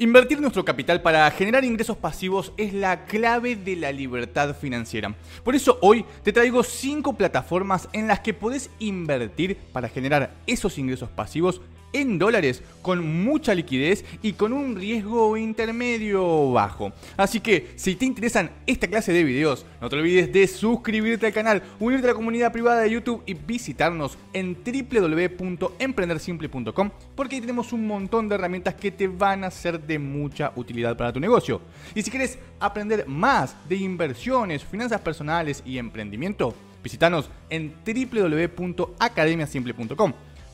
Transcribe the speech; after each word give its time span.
Invertir 0.00 0.40
nuestro 0.40 0.64
capital 0.64 1.02
para 1.02 1.30
generar 1.30 1.62
ingresos 1.62 1.94
pasivos 1.94 2.54
es 2.56 2.72
la 2.72 3.04
clave 3.04 3.54
de 3.54 3.76
la 3.76 3.92
libertad 3.92 4.56
financiera. 4.56 5.14
Por 5.44 5.54
eso 5.54 5.78
hoy 5.82 6.06
te 6.22 6.32
traigo 6.32 6.62
5 6.62 7.12
plataformas 7.18 7.86
en 7.92 8.08
las 8.08 8.20
que 8.20 8.32
podés 8.32 8.70
invertir 8.78 9.58
para 9.74 9.90
generar 9.90 10.32
esos 10.46 10.78
ingresos 10.78 11.10
pasivos 11.10 11.60
en 11.92 12.18
dólares 12.18 12.62
con 12.82 13.24
mucha 13.24 13.54
liquidez 13.54 14.04
y 14.22 14.32
con 14.32 14.52
un 14.52 14.76
riesgo 14.76 15.36
intermedio 15.36 16.52
bajo. 16.52 16.92
Así 17.16 17.40
que 17.40 17.72
si 17.76 17.94
te 17.94 18.04
interesan 18.04 18.50
esta 18.66 18.86
clase 18.86 19.12
de 19.12 19.24
videos, 19.24 19.64
no 19.80 19.88
te 19.88 19.96
olvides 19.96 20.30
de 20.32 20.46
suscribirte 20.46 21.26
al 21.26 21.32
canal, 21.32 21.62
unirte 21.78 22.06
a 22.06 22.10
la 22.10 22.14
comunidad 22.14 22.52
privada 22.52 22.80
de 22.80 22.90
YouTube 22.90 23.22
y 23.26 23.34
visitarnos 23.34 24.18
en 24.32 24.56
www.emprendersimple.com 24.64 26.90
porque 27.14 27.36
ahí 27.36 27.40
tenemos 27.40 27.72
un 27.72 27.86
montón 27.86 28.28
de 28.28 28.34
herramientas 28.34 28.74
que 28.74 28.90
te 28.90 29.06
van 29.08 29.44
a 29.44 29.50
ser 29.50 29.80
de 29.80 29.98
mucha 29.98 30.52
utilidad 30.56 30.94
para 30.96 31.12
tu 31.12 31.20
negocio. 31.20 31.60
Y 31.94 32.02
si 32.02 32.10
quieres 32.10 32.38
aprender 32.58 33.06
más 33.06 33.54
de 33.68 33.76
inversiones, 33.76 34.64
finanzas 34.64 35.00
personales 35.00 35.62
y 35.64 35.78
emprendimiento, 35.78 36.54
visítanos 36.82 37.30
en 37.48 37.72
www.academiasimple.com. 37.84 40.12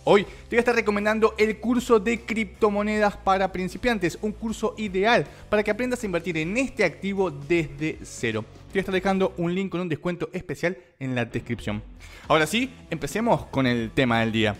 Hoy 0.08 0.22
te 0.22 0.50
voy 0.50 0.58
a 0.58 0.60
estar 0.60 0.76
recomendando 0.76 1.34
el 1.36 1.58
curso 1.58 1.98
de 1.98 2.20
criptomonedas 2.20 3.16
para 3.16 3.50
principiantes, 3.50 4.16
un 4.22 4.30
curso 4.30 4.76
ideal 4.78 5.26
para 5.50 5.64
que 5.64 5.72
aprendas 5.72 6.00
a 6.00 6.06
invertir 6.06 6.36
en 6.36 6.56
este 6.56 6.84
activo 6.84 7.32
desde 7.32 7.98
cero. 8.04 8.44
Te 8.68 8.74
voy 8.74 8.78
a 8.78 8.80
estar 8.82 8.94
dejando 8.94 9.34
un 9.36 9.52
link 9.52 9.68
con 9.68 9.80
un 9.80 9.88
descuento 9.88 10.30
especial 10.32 10.78
en 11.00 11.16
la 11.16 11.24
descripción. 11.24 11.82
Ahora 12.28 12.46
sí, 12.46 12.72
empecemos 12.88 13.46
con 13.46 13.66
el 13.66 13.90
tema 13.90 14.20
del 14.20 14.30
día. 14.30 14.54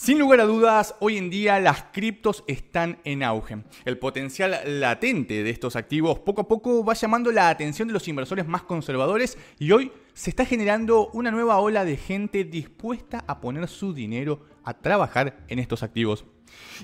Sin 0.00 0.20
lugar 0.20 0.38
a 0.38 0.44
dudas, 0.44 0.94
hoy 1.00 1.16
en 1.18 1.28
día 1.28 1.58
las 1.58 1.86
criptos 1.90 2.44
están 2.46 3.00
en 3.02 3.24
auge. 3.24 3.64
El 3.84 3.98
potencial 3.98 4.56
latente 4.64 5.42
de 5.42 5.50
estos 5.50 5.74
activos 5.74 6.20
poco 6.20 6.42
a 6.42 6.46
poco 6.46 6.84
va 6.84 6.94
llamando 6.94 7.32
la 7.32 7.48
atención 7.48 7.88
de 7.88 7.94
los 7.94 8.06
inversores 8.06 8.46
más 8.46 8.62
conservadores 8.62 9.36
y 9.58 9.72
hoy 9.72 9.90
se 10.14 10.30
está 10.30 10.44
generando 10.44 11.10
una 11.14 11.32
nueva 11.32 11.58
ola 11.58 11.84
de 11.84 11.96
gente 11.96 12.44
dispuesta 12.44 13.24
a 13.26 13.40
poner 13.40 13.66
su 13.66 13.92
dinero 13.92 14.44
a 14.62 14.72
trabajar 14.72 15.44
en 15.48 15.58
estos 15.58 15.82
activos. 15.82 16.24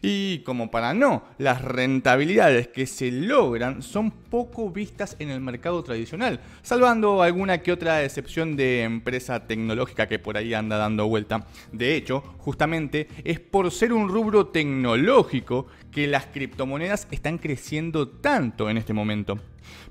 Y 0.03 0.39
como 0.41 0.71
para 0.71 0.95
no, 0.95 1.25
las 1.39 1.63
rentabilidades 1.63 2.69
que 2.69 2.87
se 2.87 3.11
logran 3.11 3.83
son 3.83 4.11
poco 4.11 4.71
vistas 4.71 5.17
en 5.19 5.31
el 5.31 5.41
mercado 5.41 5.83
tradicional, 5.83 6.41
salvando 6.63 7.23
alguna 7.23 7.59
que 7.59 7.73
otra 7.73 8.05
excepción 8.05 8.57
de 8.57 8.83
empresa 8.83 9.47
tecnológica 9.47 10.09
que 10.09 10.19
por 10.19 10.37
ahí 10.37 10.55
anda 10.55 10.77
dando 10.77 11.07
vuelta. 11.07 11.47
De 11.73 11.95
hecho, 11.95 12.21
justamente 12.39 13.09
es 13.25 13.41
por 13.41 13.71
ser 13.71 13.93
un 13.93 14.09
rubro 14.09 14.49
tecnológico 14.49 15.67
que 15.91 16.07
las 16.07 16.27
criptomonedas 16.27 17.07
están 17.11 17.39
creciendo 17.39 18.09
tanto 18.09 18.69
en 18.69 18.79
este 18.79 18.93
momento. 18.93 19.39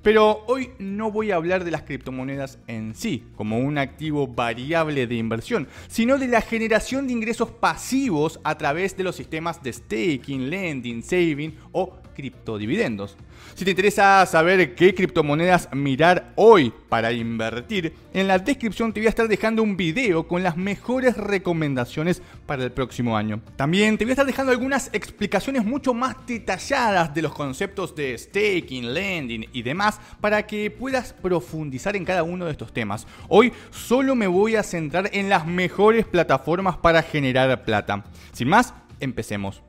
Pero 0.01 0.43
hoy 0.47 0.71
no 0.79 1.11
voy 1.11 1.31
a 1.31 1.35
hablar 1.35 1.63
de 1.63 1.71
las 1.71 1.83
criptomonedas 1.83 2.59
en 2.67 2.93
sí, 2.93 3.23
como 3.35 3.59
un 3.59 3.77
activo 3.77 4.27
variable 4.27 5.07
de 5.07 5.15
inversión, 5.15 5.67
sino 5.87 6.17
de 6.17 6.27
la 6.27 6.41
generación 6.41 7.07
de 7.07 7.13
ingresos 7.13 7.51
pasivos 7.51 8.39
a 8.43 8.57
través 8.57 8.97
de 8.97 9.03
los 9.03 9.15
sistemas 9.15 9.63
de 9.63 9.73
staking, 9.73 10.49
lending, 10.49 11.01
saving 11.03 11.57
o 11.71 12.02
criptodividendos. 12.13 13.17
Si 13.55 13.65
te 13.65 13.71
interesa 13.71 14.25
saber 14.25 14.75
qué 14.75 14.95
criptomonedas 14.95 15.69
mirar 15.73 16.33
hoy 16.35 16.73
para 16.89 17.11
invertir, 17.11 17.93
en 18.13 18.27
la 18.27 18.39
descripción 18.39 18.93
te 18.93 18.99
voy 18.99 19.07
a 19.07 19.09
estar 19.09 19.27
dejando 19.27 19.61
un 19.63 19.77
video 19.77 20.27
con 20.27 20.43
las 20.43 20.57
mejores 20.57 21.17
recomendaciones 21.17 22.21
para 22.45 22.63
el 22.63 22.71
próximo 22.71 23.17
año. 23.17 23.41
También 23.55 23.97
te 23.97 24.05
voy 24.05 24.11
a 24.11 24.13
estar 24.13 24.25
dejando 24.25 24.51
algunas 24.51 24.89
explicaciones 24.93 25.65
mucho 25.65 25.93
más 25.93 26.15
detalladas 26.25 27.13
de 27.13 27.21
los 27.21 27.33
conceptos 27.33 27.95
de 27.95 28.17
staking, 28.17 28.93
lending 28.93 29.49
y 29.53 29.61
demás 29.61 29.99
para 30.21 30.45
que 30.45 30.71
puedas 30.71 31.13
profundizar 31.13 31.95
en 31.95 32.05
cada 32.05 32.23
uno 32.23 32.45
de 32.45 32.51
estos 32.51 32.73
temas. 32.73 33.07
Hoy 33.29 33.51
solo 33.71 34.15
me 34.15 34.27
voy 34.27 34.55
a 34.55 34.63
centrar 34.63 35.09
en 35.13 35.29
las 35.29 35.45
mejores 35.45 36.05
plataformas 36.05 36.77
para 36.77 37.01
generar 37.01 37.63
plata. 37.63 38.03
Sin 38.31 38.49
más, 38.49 38.73
empecemos. 38.99 39.61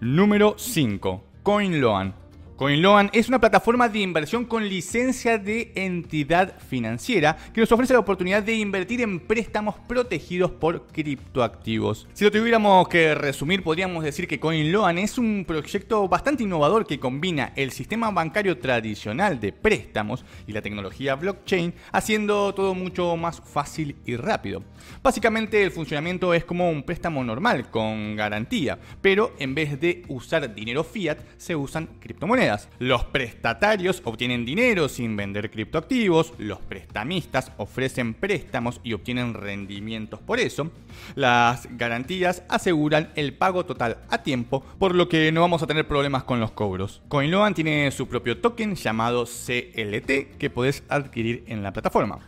Número 0.00 0.56
5. 0.58 1.33
CoinLoan. 1.44 2.23
CoinLoan 2.56 3.10
es 3.12 3.26
una 3.26 3.40
plataforma 3.40 3.88
de 3.88 3.98
inversión 3.98 4.44
con 4.44 4.68
licencia 4.68 5.38
de 5.38 5.72
entidad 5.74 6.56
financiera 6.60 7.36
que 7.52 7.60
nos 7.60 7.72
ofrece 7.72 7.94
la 7.94 7.98
oportunidad 7.98 8.44
de 8.44 8.54
invertir 8.54 9.00
en 9.00 9.18
préstamos 9.18 9.74
protegidos 9.88 10.52
por 10.52 10.86
criptoactivos. 10.86 12.06
Si 12.12 12.22
lo 12.22 12.30
tuviéramos 12.30 12.86
que 12.86 13.16
resumir, 13.16 13.64
podríamos 13.64 14.04
decir 14.04 14.28
que 14.28 14.38
CoinLoan 14.38 14.98
es 14.98 15.18
un 15.18 15.44
proyecto 15.44 16.06
bastante 16.06 16.44
innovador 16.44 16.86
que 16.86 17.00
combina 17.00 17.52
el 17.56 17.72
sistema 17.72 18.12
bancario 18.12 18.56
tradicional 18.58 19.40
de 19.40 19.52
préstamos 19.52 20.24
y 20.46 20.52
la 20.52 20.62
tecnología 20.62 21.16
blockchain, 21.16 21.74
haciendo 21.90 22.54
todo 22.54 22.72
mucho 22.74 23.16
más 23.16 23.40
fácil 23.40 23.96
y 24.06 24.14
rápido. 24.14 24.62
Básicamente 25.02 25.60
el 25.60 25.72
funcionamiento 25.72 26.32
es 26.32 26.44
como 26.44 26.70
un 26.70 26.84
préstamo 26.84 27.24
normal, 27.24 27.68
con 27.68 28.14
garantía, 28.14 28.78
pero 29.02 29.34
en 29.40 29.56
vez 29.56 29.80
de 29.80 30.04
usar 30.06 30.54
dinero 30.54 30.84
fiat, 30.84 31.18
se 31.36 31.56
usan 31.56 31.88
criptomonedas. 31.98 32.43
Los 32.78 33.04
prestatarios 33.04 34.02
obtienen 34.04 34.44
dinero 34.44 34.88
sin 34.88 35.16
vender 35.16 35.50
criptoactivos, 35.50 36.34
los 36.38 36.58
prestamistas 36.58 37.52
ofrecen 37.56 38.14
préstamos 38.14 38.80
y 38.84 38.92
obtienen 38.92 39.34
rendimientos 39.34 40.20
por 40.20 40.40
eso. 40.40 40.70
Las 41.14 41.66
garantías 41.78 42.42
aseguran 42.48 43.10
el 43.14 43.32
pago 43.34 43.64
total 43.64 43.98
a 44.10 44.22
tiempo, 44.22 44.62
por 44.78 44.94
lo 44.94 45.08
que 45.08 45.32
no 45.32 45.40
vamos 45.40 45.62
a 45.62 45.66
tener 45.66 45.88
problemas 45.88 46.24
con 46.24 46.40
los 46.40 46.50
cobros. 46.50 47.00
CoinLoan 47.08 47.54
tiene 47.54 47.90
su 47.90 48.08
propio 48.08 48.38
token 48.38 48.74
llamado 48.74 49.24
CLT 49.24 50.36
que 50.38 50.50
podés 50.50 50.82
adquirir 50.88 51.44
en 51.46 51.62
la 51.62 51.72
plataforma. 51.72 52.20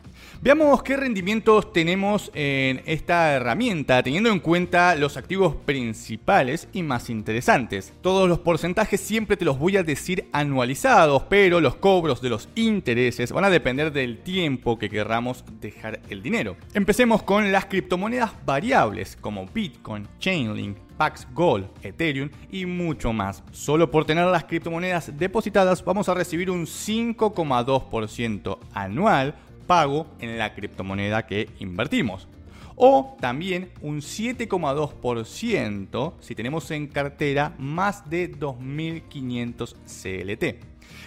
Veamos 0.43 0.83
qué 0.83 0.97
rendimientos 0.97 1.73
tenemos 1.73 2.31
en 2.35 2.83
esta 2.85 3.33
herramienta, 3.33 4.03
teniendo 4.03 4.31
en 4.31 4.39
cuenta 4.39 4.95
los 4.95 5.17
activos 5.17 5.57
principales 5.57 6.69
y 6.73 6.83
más 6.83 7.09
interesantes. 7.09 7.95
Todos 8.03 8.29
los 8.29 8.39
porcentajes 8.41 9.01
siempre 9.01 9.37
te 9.37 9.47
los 9.47 9.59
voy 9.59 9.79
a 9.79 9.83
decir 9.83 10.29
anualizados, 10.33 11.23
pero 11.31 11.61
los 11.61 11.77
cobros 11.77 12.21
de 12.21 12.29
los 12.29 12.49
intereses 12.55 13.33
van 13.33 13.45
a 13.45 13.51
depender 13.51 13.93
del 13.93 14.19
tiempo 14.19 14.79
que 14.79 14.91
querramos 14.91 15.43
dejar 15.61 16.01
el 16.11 16.23
dinero. 16.23 16.57
Empecemos 16.75 17.23
con 17.23 17.51
las 17.51 17.67
criptomonedas 17.67 18.33
variables 18.45 19.17
como 19.21 19.47
Bitcoin, 19.47 20.07
Chainlink, 20.21 20.77
Pax 20.97 21.27
Gold, 21.35 21.69
Ethereum 21.83 22.31
y 22.51 22.67
mucho 22.67 23.13
más. 23.13 23.43
Solo 23.53 23.91
por 23.91 24.05
tener 24.05 24.27
las 24.27 24.45
criptomonedas 24.45 25.17
depositadas 25.17 25.85
vamos 25.85 26.09
a 26.09 26.15
recibir 26.15 26.51
un 26.51 26.67
5,2% 26.67 28.59
anual 28.73 29.35
pago 29.67 30.07
en 30.21 30.39
la 30.39 30.55
criptomoneda 30.55 31.27
que 31.27 31.51
invertimos. 31.59 32.29
O 32.77 33.17
también 33.21 33.73
un 33.81 34.01
7,2% 34.01 36.15
si 36.21 36.35
tenemos 36.35 36.71
en 36.71 36.87
cartera 36.89 37.55
más 37.59 38.09
de 38.09 38.31
2.500 38.31 39.75
CLT. 39.87 40.43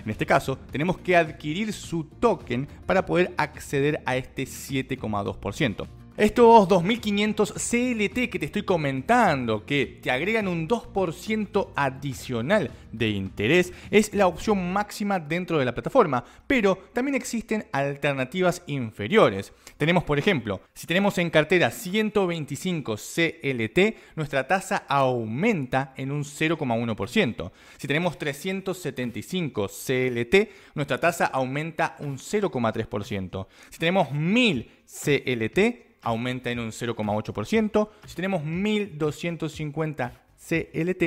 En 0.04 0.10
este 0.10 0.26
caso, 0.26 0.58
tenemos 0.72 0.98
que 0.98 1.16
adquirir 1.16 1.72
su 1.74 2.06
token 2.06 2.68
para 2.86 3.06
poder 3.06 3.34
acceder 3.38 4.02
a 4.06 4.18
este 4.18 4.44
7,2%. 4.44 5.88
Estos 6.20 6.68
2500 6.68 7.54
CLT 7.54 8.30
que 8.30 8.40
te 8.40 8.46
estoy 8.48 8.64
comentando, 8.64 9.66
que 9.66 10.00
te 10.02 10.12
agregan 10.12 10.50
un 10.50 10.68
2% 10.68 11.70
adicional 11.78 12.72
de 12.92 13.08
interés, 13.08 13.72
es 13.90 14.14
la 14.14 14.28
opción 14.28 14.74
máxima 14.74 15.18
dentro 15.18 15.58
de 15.58 15.64
la 15.64 15.74
plataforma, 15.74 16.26
pero 16.46 16.78
también 16.92 17.16
existen 17.16 17.68
alternativas 17.72 18.64
inferiores. 18.68 19.54
Tenemos, 19.78 20.04
por 20.04 20.20
ejemplo, 20.20 20.60
si 20.74 20.88
tenemos 20.88 21.18
en 21.20 21.30
cartera 21.30 21.72
125 21.72 22.98
CLT, 22.98 23.80
nuestra 24.18 24.46
tasa 24.46 24.84
aumenta 24.90 25.94
en 25.96 26.12
un 26.12 26.26
0,1%. 26.26 27.52
Si 27.78 27.88
tenemos 27.88 28.18
375 28.18 29.70
CLT, 29.70 30.36
nuestra 30.76 31.00
tasa 31.00 31.28
aumenta 31.28 31.96
un 32.00 32.18
0,3%. 32.18 33.48
Si 33.70 33.80
tenemos 33.80 34.12
1000 34.12 34.70
CLT, 34.86 35.89
aumenta 36.02 36.52
en 36.52 36.60
un 36.60 36.72
0,8%. 36.72 37.90
Si 38.06 38.16
tenemos 38.16 38.44
1250 38.44 40.14
CLT, 40.38 41.04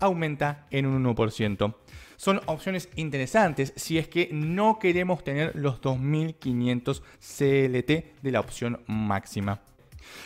aumenta 0.00 0.66
en 0.70 0.86
un 0.86 1.04
1%. 1.04 1.74
Son 2.16 2.40
opciones 2.46 2.88
interesantes 2.96 3.72
si 3.76 3.98
es 3.98 4.08
que 4.08 4.28
no 4.32 4.78
queremos 4.78 5.22
tener 5.22 5.54
los 5.54 5.80
2500 5.80 7.02
CLT 7.20 8.22
de 8.22 8.32
la 8.32 8.40
opción 8.40 8.80
máxima. 8.86 9.60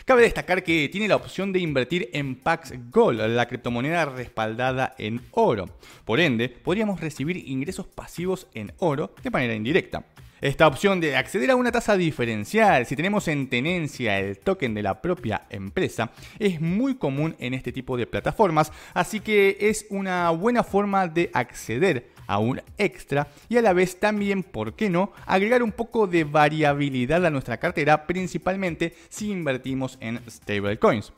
Cabe 0.05 0.23
destacar 0.23 0.63
que 0.63 0.89
tiene 0.89 1.07
la 1.07 1.15
opción 1.15 1.51
de 1.51 1.59
invertir 1.59 2.09
en 2.13 2.35
Pax 2.35 2.73
Gold, 2.89 3.21
la 3.21 3.47
criptomoneda 3.47 4.05
respaldada 4.05 4.95
en 4.97 5.21
oro. 5.31 5.69
Por 6.05 6.19
ende, 6.19 6.49
podríamos 6.49 6.99
recibir 6.99 7.37
ingresos 7.37 7.87
pasivos 7.87 8.47
en 8.53 8.73
oro 8.79 9.13
de 9.21 9.29
manera 9.29 9.53
indirecta. 9.53 10.05
Esta 10.43 10.67
opción 10.67 10.99
de 10.99 11.15
acceder 11.15 11.51
a 11.51 11.55
una 11.55 11.71
tasa 11.71 11.95
diferencial 11.95 12.85
si 12.85 12.97
tenemos 12.97 13.29
en 13.29 13.47
tenencia 13.47 14.19
el 14.19 14.37
token 14.37 14.73
de 14.73 14.83
la 14.83 15.01
propia 15.01 15.43
empresa 15.49 16.11
es 16.37 16.59
muy 16.59 16.95
común 16.95 17.33
en 17.39 17.53
este 17.53 17.71
tipo 17.71 17.95
de 17.95 18.07
plataformas, 18.07 18.69
así 18.93 19.21
que 19.21 19.55
es 19.61 19.85
una 19.89 20.29
buena 20.31 20.65
forma 20.65 21.07
de 21.07 21.31
acceder 21.33 22.09
a 22.27 22.39
un 22.39 22.61
extra 22.77 23.29
y 23.47 23.55
a 23.55 23.61
la 23.61 23.71
vez 23.71 24.01
también, 24.01 24.43
¿por 24.43 24.73
qué 24.73 24.89
no?, 24.89 25.13
agregar 25.25 25.63
un 25.63 25.71
poco 25.71 26.07
de 26.07 26.25
variabilidad 26.25 27.25
a 27.25 27.29
nuestra 27.29 27.55
cartera, 27.55 28.05
principalmente 28.05 28.97
si 29.07 29.31
invertimos 29.31 29.97
en 30.01 30.19
stablecoins. 30.29 31.13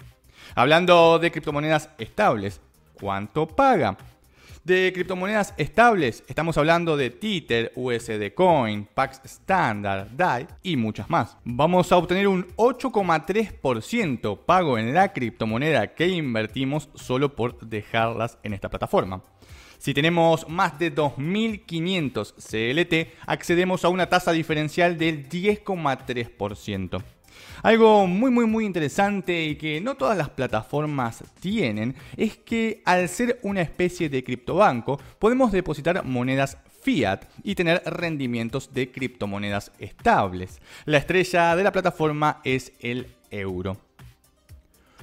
Hablando 0.54 1.18
de 1.18 1.32
criptomonedas 1.32 1.90
estables, 1.98 2.62
¿cuánto 2.94 3.48
paga? 3.48 3.98
De 4.66 4.92
criptomonedas 4.92 5.54
estables, 5.58 6.24
estamos 6.28 6.58
hablando 6.58 6.98
de 6.98 7.12
Tether, 7.12 7.72
USD 7.76 8.34
Coin, 8.34 8.88
Pax 8.92 9.22
Standard, 9.24 10.10
DAI 10.18 10.48
y 10.64 10.76
muchas 10.76 11.08
más. 11.08 11.38
Vamos 11.44 11.92
a 11.92 11.98
obtener 11.98 12.28
un 12.28 12.48
8,3% 12.56 14.40
pago 14.44 14.80
en 14.80 14.96
la 14.96 15.14
criptomoneda 15.14 15.94
que 15.94 16.08
invertimos 16.08 16.90
solo 16.96 17.36
por 17.36 17.60
dejarlas 17.60 18.40
en 18.42 18.56
esta 18.56 18.68
plataforma. 18.68 19.22
Si 19.78 19.94
tenemos 19.94 20.50
más 20.50 20.80
de 20.80 20.96
2.500 20.96 22.34
CLT, 22.34 23.14
accedemos 23.28 23.86
a 23.86 23.90
una 23.90 24.10
tasa 24.10 24.32
diferencial 24.32 24.98
del 24.98 25.30
10,3%. 25.30 27.04
Algo 27.64 28.08
muy 28.08 28.32
muy 28.32 28.46
muy 28.46 28.66
interesante 28.66 29.46
y 29.46 29.56
que 29.56 29.82
no 29.82 29.96
todas 29.96 30.18
las 30.18 30.30
plataformas 30.30 31.24
tienen 31.40 31.96
es 32.18 32.38
que 32.38 32.82
al 32.86 33.10
ser 33.10 33.40
una 33.44 33.62
especie 33.62 34.10
de 34.10 34.24
criptobanco 34.24 35.00
podemos 35.20 35.52
depositar 35.52 36.04
monedas 36.06 36.58
fiat 36.86 37.26
y 37.44 37.56
tener 37.56 37.82
rendimientos 37.86 38.74
de 38.74 38.92
criptomonedas 38.92 39.72
estables. 39.80 40.62
La 40.86 41.00
estrella 41.00 41.56
de 41.56 41.64
la 41.64 41.72
plataforma 41.72 42.42
es 42.44 42.72
el 42.80 43.08
euro. 43.32 43.78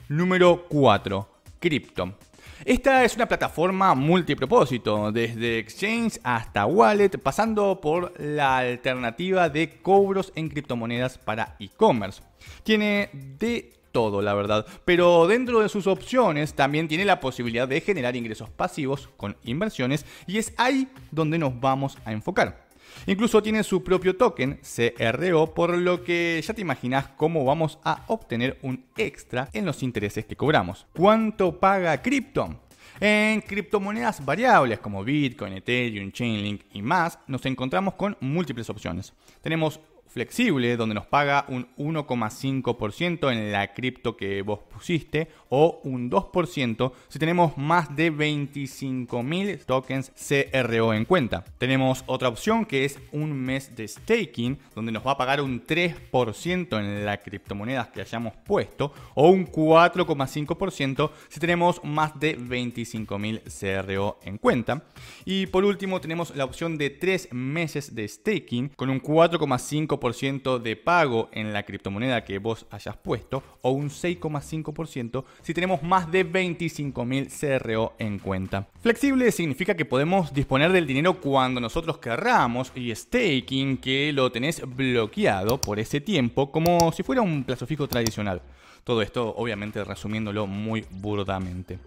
Número 0.08 0.66
4. 0.68 1.28
Crypto. 1.58 2.14
Esta 2.64 3.04
es 3.04 3.16
una 3.16 3.26
plataforma 3.26 3.92
multipropósito, 3.96 5.10
desde 5.10 5.58
exchange 5.58 6.20
hasta 6.22 6.64
wallet, 6.64 7.10
pasando 7.20 7.80
por 7.80 8.12
la 8.20 8.58
alternativa 8.58 9.48
de 9.48 9.80
cobros 9.80 10.32
en 10.36 10.48
criptomonedas 10.48 11.18
para 11.18 11.56
e-commerce. 11.58 12.22
Tiene 12.62 13.10
de 13.12 13.72
todo, 13.90 14.22
la 14.22 14.34
verdad. 14.34 14.64
Pero 14.84 15.26
dentro 15.26 15.60
de 15.60 15.68
sus 15.68 15.88
opciones 15.88 16.54
también 16.54 16.86
tiene 16.86 17.04
la 17.04 17.18
posibilidad 17.18 17.66
de 17.66 17.80
generar 17.80 18.14
ingresos 18.14 18.48
pasivos 18.48 19.08
con 19.16 19.36
inversiones 19.42 20.06
y 20.28 20.38
es 20.38 20.52
ahí 20.56 20.86
donde 21.10 21.38
nos 21.38 21.58
vamos 21.60 21.98
a 22.04 22.12
enfocar. 22.12 22.71
Incluso 23.06 23.42
tiene 23.42 23.64
su 23.64 23.82
propio 23.82 24.16
token, 24.16 24.60
CRO, 24.62 25.54
por 25.54 25.76
lo 25.76 26.02
que 26.04 26.42
ya 26.44 26.54
te 26.54 26.60
imaginas 26.60 27.08
cómo 27.16 27.44
vamos 27.44 27.78
a 27.84 28.04
obtener 28.08 28.58
un 28.62 28.84
extra 28.96 29.48
en 29.52 29.66
los 29.66 29.82
intereses 29.82 30.24
que 30.24 30.36
cobramos. 30.36 30.86
¿Cuánto 30.94 31.58
paga 31.58 32.00
Crypto? 32.00 32.60
En 33.00 33.40
criptomonedas 33.40 34.24
variables 34.24 34.78
como 34.78 35.02
Bitcoin, 35.02 35.54
Ethereum, 35.54 36.12
Chainlink 36.12 36.62
y 36.72 36.82
más, 36.82 37.18
nos 37.26 37.44
encontramos 37.46 37.94
con 37.94 38.16
múltiples 38.20 38.70
opciones. 38.70 39.12
Tenemos 39.40 39.80
flexible, 40.12 40.76
donde 40.76 40.94
nos 40.94 41.06
paga 41.06 41.46
un 41.48 41.66
1,5% 41.76 43.32
en 43.32 43.50
la 43.50 43.72
cripto 43.72 44.16
que 44.16 44.42
vos 44.42 44.60
pusiste 44.60 45.28
o 45.48 45.80
un 45.84 46.10
2% 46.10 46.92
si 47.08 47.18
tenemos 47.18 47.56
más 47.56 47.94
de 47.96 48.12
25.000 48.12 49.64
tokens 49.64 50.12
CRO 50.12 50.92
en 50.92 51.04
cuenta. 51.06 51.44
Tenemos 51.58 52.04
otra 52.06 52.28
opción 52.28 52.66
que 52.66 52.84
es 52.84 52.98
un 53.12 53.32
mes 53.32 53.74
de 53.74 53.88
staking, 53.88 54.58
donde 54.74 54.92
nos 54.92 55.06
va 55.06 55.12
a 55.12 55.16
pagar 55.16 55.40
un 55.40 55.64
3% 55.64 56.78
en 56.78 57.06
la 57.06 57.16
criptomonedas 57.18 57.88
que 57.88 58.02
hayamos 58.02 58.34
puesto 58.44 58.92
o 59.14 59.30
un 59.30 59.46
4,5% 59.46 61.10
si 61.28 61.40
tenemos 61.40 61.82
más 61.84 62.18
de 62.20 62.38
25.000 62.38 63.86
CRO 63.86 64.18
en 64.22 64.38
cuenta. 64.38 64.84
Y 65.24 65.46
por 65.46 65.64
último 65.64 66.00
tenemos 66.00 66.36
la 66.36 66.44
opción 66.44 66.76
de 66.76 66.90
3 66.90 67.32
meses 67.32 67.94
de 67.94 68.06
staking 68.06 68.68
con 68.76 68.90
un 68.90 69.00
4,5% 69.00 70.01
de 70.02 70.76
pago 70.76 71.28
en 71.32 71.52
la 71.52 71.62
criptomoneda 71.62 72.24
que 72.24 72.38
vos 72.38 72.66
hayas 72.70 72.96
puesto 72.96 73.42
o 73.62 73.70
un 73.70 73.88
6,5% 73.88 75.24
si 75.42 75.54
tenemos 75.54 75.82
más 75.82 76.10
de 76.10 76.26
25.000 76.26 77.62
CRO 77.62 77.94
en 77.98 78.18
cuenta. 78.18 78.66
Flexible 78.80 79.30
significa 79.30 79.76
que 79.76 79.84
podemos 79.84 80.34
disponer 80.34 80.72
del 80.72 80.88
dinero 80.88 81.20
cuando 81.20 81.60
nosotros 81.60 81.98
querramos 81.98 82.72
y 82.74 82.92
staking 82.92 83.76
que 83.76 84.12
lo 84.12 84.32
tenés 84.32 84.62
bloqueado 84.66 85.60
por 85.60 85.78
ese 85.78 86.00
tiempo 86.00 86.50
como 86.50 86.90
si 86.90 87.04
fuera 87.04 87.22
un 87.22 87.44
plazo 87.44 87.66
fijo 87.66 87.86
tradicional. 87.86 88.42
Todo 88.82 89.02
esto 89.02 89.32
obviamente 89.36 89.84
resumiéndolo 89.84 90.48
muy 90.48 90.84
burdamente. 90.90 91.78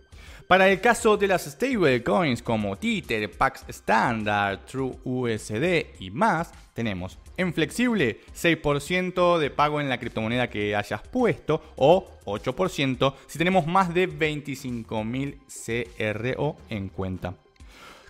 Para 0.47 0.69
el 0.69 0.79
caso 0.79 1.17
de 1.17 1.27
las 1.27 1.45
stablecoins 1.45 2.43
como 2.43 2.75
Tether, 2.75 3.31
Pax 3.31 3.65
Standard, 3.67 4.59
True 4.65 4.95
USD 5.03 5.99
y 5.99 6.11
más, 6.11 6.51
tenemos 6.75 7.17
en 7.35 7.51
flexible 7.51 8.19
6% 8.31 9.39
de 9.39 9.49
pago 9.49 9.81
en 9.81 9.89
la 9.89 9.99
criptomoneda 9.99 10.47
que 10.47 10.75
hayas 10.75 11.01
puesto 11.01 11.63
o 11.77 12.11
8% 12.25 13.15
si 13.25 13.39
tenemos 13.39 13.65
más 13.65 13.91
de 13.91 14.07
25.000 14.07 16.13
CRO 16.13 16.57
en 16.69 16.89
cuenta. 16.89 17.33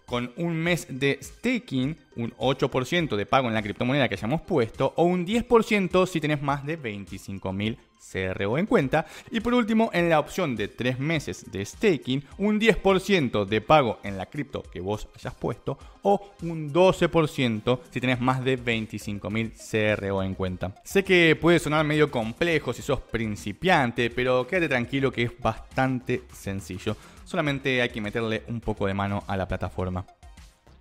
Con 0.06 0.34
un 0.36 0.56
mes 0.56 0.88
de 0.90 1.18
staking, 1.22 1.98
un 2.18 2.34
8% 2.34 3.16
de 3.16 3.26
pago 3.26 3.48
en 3.48 3.54
la 3.54 3.64
criptomoneda 3.64 4.10
que 4.10 4.16
hayamos 4.16 4.42
puesto, 4.42 4.94
o 4.98 5.04
un 5.04 5.26
10% 5.26 6.06
si 6.06 6.20
tenés 6.20 6.42
más 6.42 6.66
de 6.66 6.80
25.000 6.80 7.78
CRO 8.12 8.58
en 8.58 8.66
cuenta. 8.66 9.06
Y 9.32 9.40
por 9.40 9.54
último, 9.54 9.90
en 9.94 10.10
la 10.10 10.20
opción 10.20 10.56
de 10.56 10.68
3 10.68 11.00
meses 11.00 11.52
de 11.52 11.66
staking, 11.66 12.24
un 12.38 12.60
10% 12.60 13.46
de 13.46 13.62
pago 13.62 14.00
en 14.04 14.18
la 14.18 14.26
cripto 14.26 14.64
que 14.64 14.82
vos 14.82 15.08
hayas 15.16 15.34
puesto, 15.36 15.78
o 16.02 16.32
un 16.44 16.72
12% 16.72 17.80
si 17.90 18.00
tenés 18.00 18.20
más 18.20 18.44
de 18.44 18.60
25.000 18.60 19.98
CRO 19.98 20.24
en 20.24 20.36
cuenta. 20.36 20.76
Sé 20.84 21.04
que 21.04 21.36
puede 21.40 21.60
sonar 21.60 21.86
medio 21.86 22.12
complejo 22.12 22.74
si 22.74 22.82
sos 22.82 23.00
principiante, 23.00 24.10
pero 24.10 24.46
quédate 24.46 24.70
tranquilo 24.70 25.12
que 25.12 25.24
es 25.24 25.32
bastante 25.40 26.24
sencillo 26.32 26.96
solamente 27.26 27.82
hay 27.82 27.90
que 27.90 28.02
meterle 28.02 28.44
un 28.48 28.62
poco 28.62 28.88
de 28.88 28.94
mano 28.94 29.24
a 29.28 29.36
la 29.36 29.48
plataforma. 29.48 30.06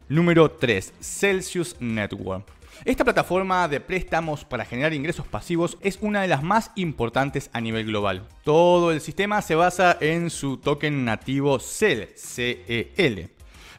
Número 0.08 0.50
3. 0.50 0.94
Celsius 1.00 1.76
Network. 1.80 2.53
Esta 2.84 3.04
plataforma 3.04 3.68
de 3.68 3.80
préstamos 3.80 4.44
para 4.44 4.64
generar 4.64 4.92
ingresos 4.92 5.26
pasivos 5.26 5.78
es 5.80 5.98
una 6.00 6.22
de 6.22 6.28
las 6.28 6.42
más 6.42 6.70
importantes 6.74 7.48
a 7.52 7.60
nivel 7.60 7.86
global. 7.86 8.26
Todo 8.42 8.90
el 8.90 9.00
sistema 9.00 9.40
se 9.42 9.54
basa 9.54 9.96
en 10.00 10.28
su 10.28 10.58
token 10.58 11.04
nativo 11.04 11.58
CEL, 11.60 12.10
CEL. 12.16 13.30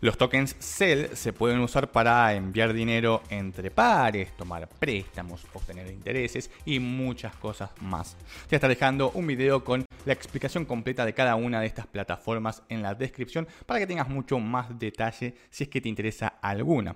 Los 0.01 0.17
tokens 0.17 0.55
CEL 0.59 1.15
se 1.15 1.33
pueden 1.33 1.59
usar 1.59 1.91
para 1.91 2.33
enviar 2.33 2.73
dinero 2.73 3.21
entre 3.29 3.71
pares, 3.71 4.35
tomar 4.35 4.67
préstamos, 4.67 5.45
obtener 5.53 5.87
intereses 5.87 6.49
y 6.65 6.79
muchas 6.79 7.35
cosas 7.35 7.71
más. 7.81 8.17
Te 8.47 8.55
está 8.55 8.67
dejando 8.67 9.11
un 9.11 9.27
video 9.27 9.63
con 9.63 9.85
la 10.05 10.13
explicación 10.13 10.65
completa 10.65 11.05
de 11.05 11.13
cada 11.13 11.35
una 11.35 11.61
de 11.61 11.67
estas 11.67 11.87
plataformas 11.87 12.63
en 12.69 12.81
la 12.81 12.95
descripción 12.95 13.47
para 13.65 13.79
que 13.79 13.87
tengas 13.87 14.09
mucho 14.09 14.39
más 14.39 14.77
detalle 14.79 15.35
si 15.49 15.63
es 15.63 15.69
que 15.69 15.81
te 15.81 15.89
interesa 15.89 16.27
alguna. 16.41 16.95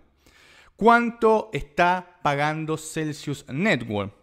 ¿Cuánto 0.80 1.52
está 1.52 2.18
pagando 2.24 2.78
Celsius 2.78 3.46
Network? 3.50 4.14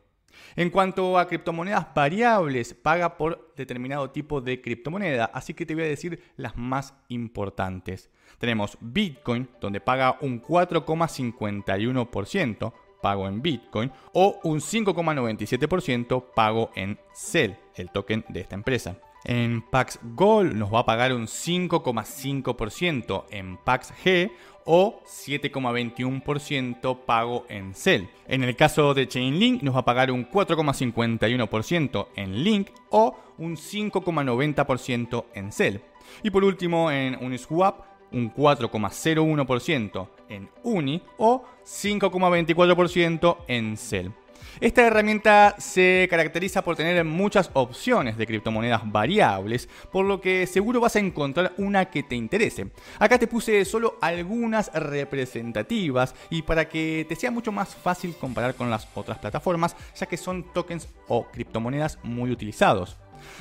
En 0.57 0.71
cuanto 0.71 1.19
a 1.19 1.29
criptomonedas 1.29 1.89
variables, 1.95 2.73
paga 2.73 3.19
por 3.19 3.53
determinado 3.55 4.11
tipo 4.11 4.41
de 4.41 4.63
criptomoneda, 4.63 5.27
así 5.35 5.53
que 5.53 5.67
te 5.67 5.75
voy 5.75 5.85
a 5.85 5.89
decir 5.89 6.19
las 6.39 6.57
más 6.57 6.95
importantes. 7.09 8.09
Tenemos 8.39 8.79
Bitcoin, 8.81 9.51
donde 9.61 9.83
paga 9.83 10.17
un 10.23 10.41
4,51% 10.41 12.73
pago 13.03 13.29
en 13.29 13.43
Bitcoin 13.43 13.93
o 14.15 14.41
un 14.45 14.61
5,97% 14.61 16.25
pago 16.35 16.71
en 16.75 16.99
CEL, 17.13 17.59
el 17.75 17.91
token 17.91 18.25
de 18.31 18.41
esta 18.41 18.55
empresa. 18.55 18.97
En 19.29 19.61
Pax 19.61 19.99
Gold 20.15 20.55
nos 20.55 20.73
va 20.73 20.79
a 20.81 20.87
pagar 20.87 21.13
un 21.13 21.27
5,5%, 21.27 23.25
en 23.33 23.57
Pax 23.57 23.93
G 24.05 24.31
o 24.65 25.03
7,21% 25.05 27.01
pago 27.05 27.45
en 27.49 27.75
CEL. 27.75 28.09
En 28.29 28.45
el 28.45 28.55
caso 28.55 28.95
de 28.95 29.09
Chainlink 29.09 29.65
nos 29.65 29.75
va 29.75 29.81
a 29.81 29.85
pagar 29.85 30.13
un 30.13 30.31
4,51% 30.31 32.07
en 32.15 32.45
Link 32.45 32.69
o 32.91 33.17
un 33.39 33.57
5,90% 33.57 35.25
en 35.35 35.51
CEL. 35.51 35.81
Y 36.23 36.31
por 36.31 36.45
último 36.45 36.93
en 36.93 37.17
Uniswap 37.21 37.85
un 38.13 38.33
4,01% 38.33 40.09
en 40.29 40.49
Uni 40.63 41.03
o 41.19 41.43
5,24% 41.65 43.39
en 43.49 43.77
CEL. 43.77 44.13
Esta 44.59 44.87
herramienta 44.87 45.55
se 45.59 46.07
caracteriza 46.09 46.65
por 46.65 46.77
tener 46.77 47.05
muchas 47.05 47.51
opciones 47.53 48.17
de 48.17 48.27
criptomonedas 48.27 48.91
variables, 48.91 49.69
por 49.93 50.07
lo 50.07 50.23
que 50.23 50.47
seguro 50.47 50.81
vas 50.81 50.97
a 50.97 51.01
encontrar 51.01 51.53
una 51.59 51.85
que 51.87 52.03
te 52.03 52.15
interese. 52.15 52.69
Acá 52.99 53.19
te 53.19 53.27
puse 53.27 53.67
solo 53.67 53.99
algunas 54.01 54.73
representativas 54.73 56.15
y 56.31 56.41
para 56.41 56.71
que 56.71 57.05
te 57.07 57.17
sea 57.17 57.31
mucho 57.31 57.53
más 57.53 57.75
fácil 57.75 58.15
comparar 58.19 58.55
con 58.55 58.71
las 58.71 58.89
otras 58.95 59.19
plataformas, 59.19 59.77
ya 59.95 60.07
que 60.07 60.17
son 60.17 60.45
tokens 60.55 60.89
o 61.07 61.27
criptomonedas 61.27 61.99
muy 62.03 62.31
utilizados. 62.31 62.97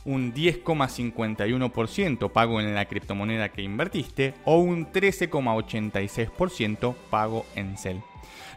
Un 0.03 0.33
10,51% 0.33 2.31
pago 2.31 2.59
en 2.59 2.73
la 2.73 2.85
criptomoneda 2.85 3.49
que 3.49 3.61
invertiste 3.61 4.33
o 4.45 4.57
un 4.57 4.91
13,86% 4.91 6.95
pago 7.11 7.45
en 7.55 7.77
CEL. 7.77 8.01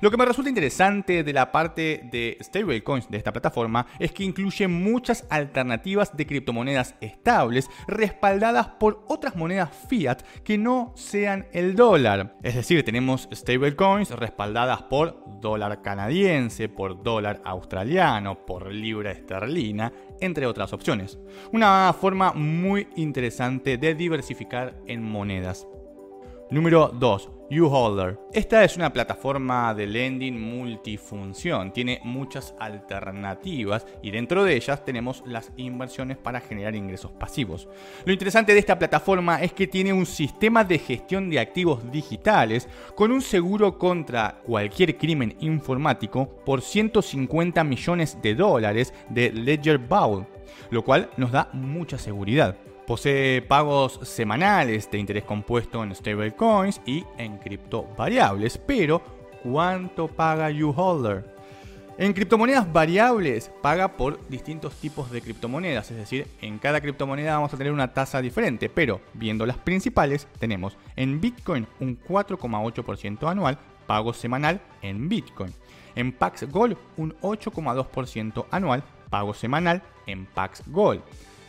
Lo 0.00 0.10
que 0.10 0.16
me 0.16 0.24
resulta 0.24 0.48
interesante 0.48 1.22
de 1.22 1.32
la 1.32 1.52
parte 1.52 2.02
de 2.10 2.36
stablecoins 2.40 3.10
de 3.10 3.18
esta 3.18 3.32
plataforma 3.32 3.86
es 3.98 4.12
que 4.12 4.24
incluye 4.24 4.68
muchas 4.68 5.24
alternativas 5.30 6.16
de 6.16 6.26
criptomonedas 6.26 6.94
estables 7.00 7.70
respaldadas 7.86 8.68
por 8.80 9.04
otras 9.08 9.36
monedas 9.36 9.70
fiat 9.88 10.22
que 10.42 10.58
no 10.58 10.92
sean 10.96 11.46
el 11.52 11.76
dólar. 11.76 12.36
Es 12.42 12.54
decir, 12.54 12.84
tenemos 12.84 13.28
stablecoins 13.32 14.10
respaldadas 14.10 14.82
por 14.82 15.40
dólar 15.40 15.82
canadiense, 15.82 16.68
por 16.68 17.02
dólar 17.02 17.40
australiano, 17.44 18.44
por 18.46 18.72
libra 18.72 19.12
esterlina, 19.12 19.92
entre 20.20 20.46
otras 20.46 20.72
opciones. 20.72 21.18
Una 21.52 21.94
forma 21.98 22.32
muy 22.32 22.88
interesante 22.96 23.76
de 23.76 23.94
diversificar 23.94 24.74
en 24.86 25.02
monedas. 25.02 25.66
Número 26.50 26.88
2. 26.88 27.30
UHolder. 27.50 28.18
Esta 28.32 28.64
es 28.64 28.76
una 28.76 28.92
plataforma 28.92 29.72
de 29.74 29.86
lending 29.86 30.38
multifunción, 30.38 31.72
tiene 31.72 32.00
muchas 32.04 32.54
alternativas 32.58 33.86
y 34.02 34.10
dentro 34.10 34.44
de 34.44 34.56
ellas 34.56 34.84
tenemos 34.84 35.22
las 35.26 35.52
inversiones 35.56 36.18
para 36.18 36.40
generar 36.40 36.74
ingresos 36.74 37.12
pasivos. 37.12 37.68
Lo 38.04 38.12
interesante 38.12 38.52
de 38.52 38.58
esta 38.58 38.78
plataforma 38.78 39.42
es 39.42 39.52
que 39.52 39.66
tiene 39.66 39.92
un 39.92 40.06
sistema 40.06 40.64
de 40.64 40.78
gestión 40.78 41.30
de 41.30 41.40
activos 41.40 41.90
digitales 41.90 42.68
con 42.94 43.10
un 43.10 43.22
seguro 43.22 43.78
contra 43.78 44.40
cualquier 44.44 44.96
crimen 44.98 45.36
informático 45.40 46.28
por 46.44 46.60
150 46.60 47.64
millones 47.64 48.18
de 48.20 48.34
dólares 48.34 48.92
de 49.08 49.32
Ledger 49.32 49.78
Vault, 49.78 50.28
lo 50.70 50.82
cual 50.84 51.10
nos 51.16 51.32
da 51.32 51.48
mucha 51.52 51.98
seguridad. 51.98 52.56
Posee 52.86 53.40
pagos 53.40 53.98
semanales 54.02 54.90
de 54.90 54.98
interés 54.98 55.24
compuesto 55.24 55.82
en 55.82 55.94
stablecoins 55.94 56.82
y 56.84 57.02
en 57.16 57.38
criptovariables, 57.38 58.58
pero 58.58 59.00
¿cuánto 59.42 60.06
paga 60.08 60.50
YouHolder? 60.50 61.34
En 61.96 62.12
criptomonedas 62.12 62.70
variables 62.70 63.50
paga 63.62 63.96
por 63.96 64.18
distintos 64.28 64.74
tipos 64.74 65.10
de 65.10 65.22
criptomonedas, 65.22 65.90
es 65.92 65.96
decir, 65.96 66.26
en 66.42 66.58
cada 66.58 66.80
criptomoneda 66.80 67.36
vamos 67.36 67.54
a 67.54 67.56
tener 67.56 67.72
una 67.72 67.94
tasa 67.94 68.20
diferente, 68.20 68.68
pero 68.68 69.00
viendo 69.14 69.46
las 69.46 69.56
principales 69.56 70.26
tenemos 70.38 70.76
en 70.96 71.20
Bitcoin 71.20 71.66
un 71.80 71.98
4,8% 71.98 73.30
anual, 73.30 73.58
pago 73.86 74.12
semanal 74.12 74.60
en 74.82 75.08
Bitcoin. 75.08 75.54
En 75.94 76.12
Pax 76.12 76.50
Gold 76.50 76.76
un 76.96 77.14
8,2% 77.20 78.46
anual, 78.50 78.82
pago 79.08 79.32
semanal 79.32 79.80
en 80.06 80.26
Pax 80.26 80.64
Gold. 80.66 81.00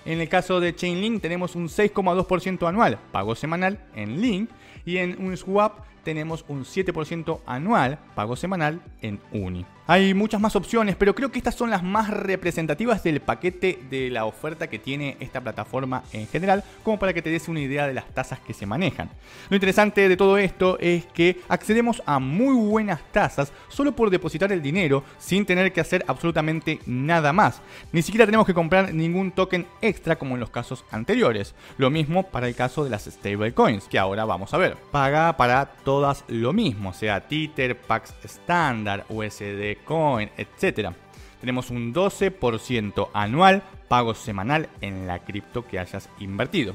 En 0.05 0.21
el 0.21 0.29
caso 0.29 0.59
de 0.59 0.75
Chainlink 0.75 1.21
tenemos 1.21 1.55
un 1.55 1.67
6,2% 1.67 2.67
anual, 2.67 2.99
pago 3.11 3.33
semanal 3.35 3.79
en 3.95 4.21
Link, 4.21 4.49
y 4.85 4.97
en 4.97 5.19
Uniswap 5.19 5.79
tenemos 6.03 6.45
un 6.47 6.63
7% 6.63 7.41
anual, 7.47 7.97
pago 8.13 8.35
semanal 8.35 8.81
en 9.01 9.19
Uni. 9.31 9.65
Hay 9.87 10.15
muchas 10.15 10.41
más 10.41 10.55
opciones, 10.55 10.95
pero 10.95 11.13
creo 11.13 11.31
que 11.31 11.37
estas 11.37 11.53
son 11.53 11.69
las 11.69 11.83
más 11.83 12.09
representativas 12.09 13.03
del 13.03 13.19
paquete 13.19 13.77
de 13.87 14.09
la 14.09 14.25
oferta 14.25 14.65
que 14.65 14.79
tiene 14.79 15.15
esta 15.19 15.41
plataforma 15.41 16.01
en 16.11 16.25
general, 16.25 16.63
como 16.81 16.97
para 16.97 17.13
que 17.13 17.21
te 17.21 17.29
des 17.29 17.47
una 17.47 17.59
idea 17.59 17.85
de 17.85 17.93
las 17.93 18.11
tasas 18.11 18.39
que 18.39 18.55
se 18.55 18.65
manejan. 18.65 19.11
Lo 19.47 19.55
interesante 19.55 20.09
de 20.09 20.17
todo 20.17 20.39
esto 20.39 20.79
es 20.79 21.05
que 21.05 21.39
accedemos 21.49 22.01
a 22.07 22.17
muy 22.17 22.55
buenas 22.55 22.99
tasas 23.11 23.53
solo 23.67 23.95
por 23.95 24.09
depositar 24.09 24.51
el 24.51 24.63
dinero 24.63 25.03
sin 25.19 25.45
tener 25.45 25.71
que 25.71 25.81
hacer 25.81 26.03
absolutamente 26.07 26.79
nada 26.87 27.31
más. 27.31 27.61
Ni 27.91 28.01
siquiera 28.01 28.25
tenemos 28.25 28.47
que 28.47 28.55
comprar 28.55 28.91
ningún 28.91 29.33
token 29.33 29.67
extra 29.83 30.15
como 30.15 30.33
en 30.33 30.39
los 30.39 30.49
casos 30.49 30.83
anteriores. 30.89 31.53
Lo 31.77 31.91
mismo 31.91 32.23
para 32.23 32.47
el 32.47 32.55
caso 32.55 32.83
de 32.83 32.89
las 32.89 33.05
stablecoins, 33.05 33.87
que 33.87 33.99
ahora 33.99 34.25
vamos 34.25 34.51
a 34.51 34.57
ver. 34.57 34.77
Paga 34.91 35.37
para 35.37 35.67
todas 35.67 36.23
lo 36.27 36.53
mismo, 36.53 36.91
sea 36.91 37.27
Tether, 37.27 37.79
Pax 37.79 38.15
Standard, 38.23 39.05
USD 39.09 39.74
Coin, 39.83 40.29
etc. 40.37 40.91
Tenemos 41.39 41.69
un 41.69 41.93
12% 41.93 43.09
anual 43.13 43.63
pago 43.87 44.13
semanal 44.13 44.69
en 44.81 45.07
la 45.07 45.19
cripto 45.19 45.65
que 45.65 45.79
hayas 45.79 46.09
invertido. 46.19 46.73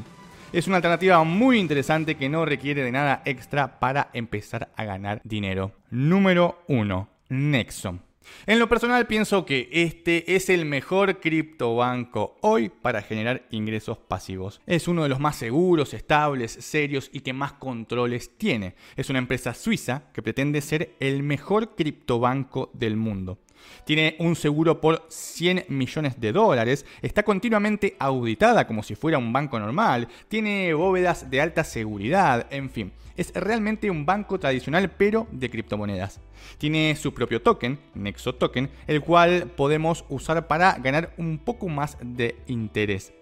Es 0.52 0.66
una 0.66 0.76
alternativa 0.76 1.22
muy 1.22 1.58
interesante 1.58 2.16
que 2.16 2.28
no 2.28 2.44
requiere 2.44 2.82
de 2.82 2.92
nada 2.92 3.22
extra 3.24 3.78
para 3.78 4.10
empezar 4.12 4.70
a 4.76 4.84
ganar 4.84 5.20
dinero. 5.24 5.72
Número 5.90 6.62
1. 6.66 7.08
Nexo. 7.28 8.00
En 8.46 8.58
lo 8.58 8.68
personal 8.68 9.06
pienso 9.06 9.44
que 9.44 9.68
este 9.70 10.34
es 10.34 10.48
el 10.48 10.64
mejor 10.64 11.20
criptobanco 11.20 12.36
hoy 12.40 12.68
para 12.68 13.02
generar 13.02 13.46
ingresos 13.50 13.98
pasivos. 13.98 14.60
Es 14.66 14.88
uno 14.88 15.02
de 15.02 15.08
los 15.08 15.20
más 15.20 15.36
seguros, 15.36 15.94
estables, 15.94 16.52
serios 16.52 17.10
y 17.12 17.20
que 17.20 17.32
más 17.32 17.52
controles 17.52 18.36
tiene. 18.38 18.74
Es 18.96 19.10
una 19.10 19.18
empresa 19.18 19.54
suiza 19.54 20.04
que 20.12 20.22
pretende 20.22 20.60
ser 20.62 20.94
el 21.00 21.22
mejor 21.22 21.76
criptobanco 21.76 22.70
del 22.72 22.96
mundo. 22.96 23.38
Tiene 23.84 24.16
un 24.18 24.36
seguro 24.36 24.80
por 24.80 25.06
100 25.08 25.66
millones 25.68 26.20
de 26.20 26.32
dólares, 26.32 26.86
está 27.02 27.22
continuamente 27.22 27.96
auditada 27.98 28.66
como 28.66 28.82
si 28.82 28.94
fuera 28.94 29.18
un 29.18 29.32
banco 29.32 29.58
normal, 29.58 30.08
tiene 30.28 30.72
bóvedas 30.74 31.30
de 31.30 31.40
alta 31.40 31.64
seguridad, 31.64 32.46
en 32.50 32.70
fin, 32.70 32.92
es 33.16 33.32
realmente 33.34 33.90
un 33.90 34.06
banco 34.06 34.38
tradicional 34.38 34.90
pero 34.96 35.26
de 35.30 35.50
criptomonedas. 35.50 36.20
Tiene 36.58 36.96
su 36.96 37.12
propio 37.12 37.42
token, 37.42 37.78
Nexo 37.94 38.34
Token, 38.34 38.70
el 38.86 39.02
cual 39.02 39.50
podemos 39.56 40.04
usar 40.08 40.46
para 40.46 40.74
ganar 40.78 41.12
un 41.18 41.38
poco 41.38 41.68
más 41.68 41.96
de 42.02 42.36
interés. 42.46 43.12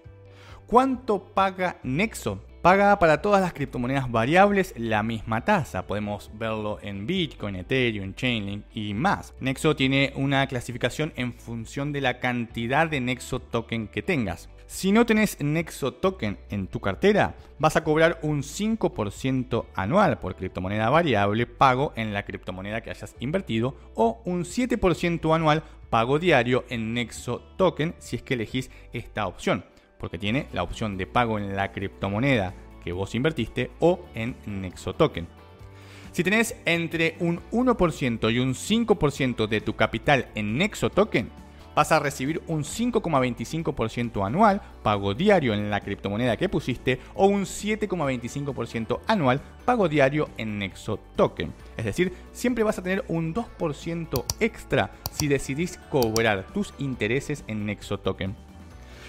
¿Cuánto 0.66 1.24
paga 1.24 1.78
Nexo? 1.82 2.40
Paga 2.68 2.98
para 2.98 3.22
todas 3.22 3.40
las 3.40 3.54
criptomonedas 3.54 4.12
variables 4.12 4.74
la 4.76 5.02
misma 5.02 5.42
tasa. 5.42 5.86
Podemos 5.86 6.30
verlo 6.34 6.78
en 6.82 7.06
Bitcoin, 7.06 7.56
Ethereum, 7.56 8.12
Chainlink 8.12 8.66
y 8.74 8.92
más. 8.92 9.32
Nexo 9.40 9.74
tiene 9.74 10.12
una 10.16 10.46
clasificación 10.46 11.14
en 11.16 11.32
función 11.32 11.94
de 11.94 12.02
la 12.02 12.18
cantidad 12.20 12.86
de 12.86 13.00
Nexo 13.00 13.40
token 13.40 13.88
que 13.88 14.02
tengas. 14.02 14.50
Si 14.66 14.92
no 14.92 15.06
tenés 15.06 15.40
Nexo 15.40 15.94
token 15.94 16.36
en 16.50 16.66
tu 16.66 16.78
cartera, 16.80 17.36
vas 17.58 17.76
a 17.76 17.84
cobrar 17.84 18.18
un 18.20 18.42
5% 18.42 19.64
anual 19.74 20.18
por 20.18 20.36
criptomoneda 20.36 20.90
variable 20.90 21.46
pago 21.46 21.94
en 21.96 22.12
la 22.12 22.26
criptomoneda 22.26 22.82
que 22.82 22.90
hayas 22.90 23.16
invertido 23.18 23.76
o 23.94 24.20
un 24.26 24.44
7% 24.44 25.34
anual 25.34 25.62
pago 25.88 26.18
diario 26.18 26.66
en 26.68 26.92
Nexo 26.92 27.40
token 27.56 27.94
si 27.98 28.16
es 28.16 28.22
que 28.22 28.34
elegís 28.34 28.70
esta 28.92 29.26
opción 29.26 29.64
porque 29.98 30.18
tiene 30.18 30.46
la 30.52 30.62
opción 30.62 30.96
de 30.96 31.06
pago 31.06 31.38
en 31.38 31.56
la 31.56 31.72
criptomoneda 31.72 32.54
que 32.82 32.92
vos 32.92 33.14
invertiste 33.14 33.70
o 33.80 34.00
en 34.14 34.36
Nexo 34.46 34.94
Token. 34.94 35.26
Si 36.12 36.24
tenés 36.24 36.56
entre 36.64 37.16
un 37.20 37.40
1% 37.52 38.32
y 38.32 38.38
un 38.38 38.54
5% 38.54 39.46
de 39.46 39.60
tu 39.60 39.76
capital 39.76 40.28
en 40.34 40.56
Nexo 40.56 40.90
Token, 40.90 41.30
vas 41.78 41.92
a 41.92 42.00
recibir 42.00 42.42
un 42.48 42.64
5,25% 42.64 44.26
anual 44.26 44.60
pago 44.82 45.14
diario 45.14 45.54
en 45.54 45.70
la 45.70 45.80
criptomoneda 45.80 46.36
que 46.36 46.48
pusiste 46.48 46.98
o 47.14 47.26
un 47.28 47.42
7,25% 47.42 48.98
anual 49.06 49.40
pago 49.64 49.88
diario 49.88 50.28
en 50.38 50.58
Nexo 50.58 50.98
Token. 51.14 51.52
Es 51.76 51.84
decir, 51.84 52.12
siempre 52.32 52.64
vas 52.64 52.78
a 52.78 52.82
tener 52.82 53.04
un 53.06 53.32
2% 53.32 54.24
extra 54.40 54.90
si 55.12 55.28
decidís 55.28 55.78
cobrar 55.88 56.46
tus 56.52 56.74
intereses 56.78 57.44
en 57.46 57.66
Nexo 57.66 57.98
Token. 57.98 58.47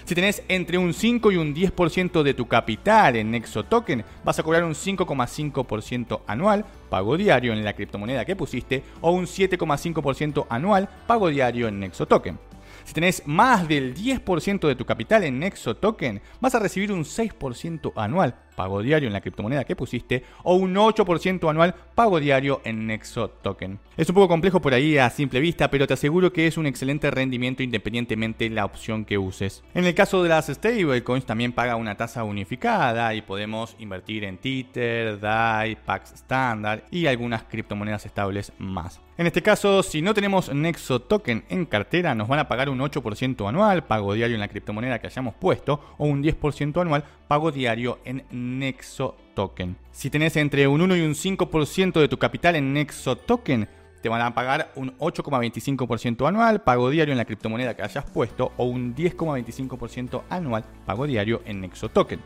Si 0.04 0.14
tenés 0.14 0.42
entre 0.48 0.78
un 0.78 0.92
5 0.92 1.32
y 1.32 1.36
un 1.36 1.54
10% 1.54 2.22
de 2.22 2.34
tu 2.34 2.48
capital 2.48 3.16
en 3.16 3.30
Nexo 3.30 3.64
Token, 3.64 4.04
vas 4.24 4.38
a 4.38 4.42
cobrar 4.42 4.64
un 4.64 4.74
5,5% 4.74 6.22
anual, 6.26 6.64
pago 6.88 7.16
diario 7.16 7.52
en 7.52 7.64
la 7.64 7.74
criptomoneda 7.74 8.24
que 8.24 8.36
pusiste, 8.36 8.82
o 9.00 9.12
un 9.12 9.26
7,5% 9.26 10.46
anual, 10.48 10.88
pago 11.06 11.28
diario 11.28 11.68
en 11.68 11.80
Nexo 11.80 12.06
Token. 12.06 12.38
Si 12.84 12.94
tenés 12.94 13.22
más 13.26 13.68
del 13.68 13.94
10% 13.94 14.66
de 14.66 14.74
tu 14.74 14.84
capital 14.84 15.24
en 15.24 15.38
Nexo 15.38 15.76
Token, 15.76 16.20
vas 16.40 16.54
a 16.54 16.58
recibir 16.58 16.92
un 16.92 17.04
6% 17.04 17.92
anual 17.94 18.34
pago 18.60 18.82
diario 18.82 19.06
en 19.06 19.14
la 19.14 19.22
criptomoneda 19.22 19.64
que 19.64 19.74
pusiste 19.74 20.22
o 20.42 20.54
un 20.54 20.74
8% 20.74 21.48
anual 21.48 21.74
pago 21.94 22.20
diario 22.20 22.60
en 22.62 22.86
Nexo 22.86 23.30
Token. 23.30 23.78
Es 23.96 24.06
un 24.10 24.14
poco 24.14 24.28
complejo 24.28 24.60
por 24.60 24.74
ahí 24.74 24.98
a 24.98 25.08
simple 25.08 25.40
vista, 25.40 25.70
pero 25.70 25.86
te 25.86 25.94
aseguro 25.94 26.30
que 26.30 26.46
es 26.46 26.58
un 26.58 26.66
excelente 26.66 27.10
rendimiento 27.10 27.62
independientemente 27.62 28.50
de 28.50 28.54
la 28.54 28.66
opción 28.66 29.06
que 29.06 29.16
uses. 29.16 29.64
En 29.72 29.86
el 29.86 29.94
caso 29.94 30.22
de 30.22 30.28
las 30.28 30.48
stablecoins 30.48 31.24
también 31.24 31.52
paga 31.52 31.76
una 31.76 31.96
tasa 31.96 32.22
unificada 32.22 33.14
y 33.14 33.22
podemos 33.22 33.76
invertir 33.78 34.24
en 34.24 34.36
Tether, 34.36 35.18
DAI, 35.18 35.76
Pax 35.76 36.12
Standard 36.12 36.82
y 36.90 37.06
algunas 37.06 37.44
criptomonedas 37.44 38.04
estables 38.04 38.52
más. 38.58 39.00
En 39.20 39.26
este 39.26 39.42
caso, 39.42 39.82
si 39.82 40.00
no 40.00 40.14
tenemos 40.14 40.50
Nexo 40.50 41.02
Token 41.02 41.44
en 41.50 41.66
cartera, 41.66 42.14
nos 42.14 42.26
van 42.26 42.38
a 42.38 42.48
pagar 42.48 42.70
un 42.70 42.78
8% 42.78 43.46
anual, 43.46 43.84
pago 43.84 44.14
diario 44.14 44.34
en 44.34 44.40
la 44.40 44.48
criptomoneda 44.48 44.98
que 44.98 45.08
hayamos 45.08 45.34
puesto, 45.34 45.78
o 45.98 46.06
un 46.06 46.22
10% 46.22 46.80
anual, 46.80 47.04
pago 47.28 47.52
diario 47.52 47.98
en 48.06 48.24
Nexo 48.58 49.16
Token. 49.34 49.76
Si 49.92 50.10
tenés 50.10 50.36
entre 50.36 50.66
un 50.66 50.80
1 50.80 50.96
y 50.96 51.00
un 51.02 51.14
5% 51.14 52.00
de 52.00 52.08
tu 52.08 52.18
capital 52.18 52.56
en 52.56 52.72
Nexo 52.72 53.16
Token, 53.16 53.68
te 54.02 54.08
van 54.08 54.22
a 54.22 54.34
pagar 54.34 54.72
un 54.76 54.96
8,25% 54.98 56.26
anual, 56.26 56.62
pago 56.62 56.90
diario 56.90 57.12
en 57.12 57.18
la 57.18 57.24
criptomoneda 57.24 57.74
que 57.74 57.82
hayas 57.82 58.04
puesto, 58.04 58.52
o 58.56 58.64
un 58.64 58.94
10,25% 58.94 60.22
anual, 60.30 60.64
pago 60.86 61.06
diario 61.06 61.42
en 61.44 61.60
Nexo 61.60 61.88
Token. 61.88 62.20